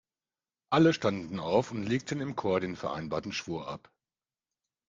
Alle 0.71 0.93
standen 0.93 1.39
auf 1.39 1.69
und 1.69 1.83
legten 1.83 2.21
im 2.21 2.35
Chor 2.35 2.59
den 2.59 2.75
vereinbarten 2.75 3.33
Schwur 3.33 3.67
ab. 3.67 3.91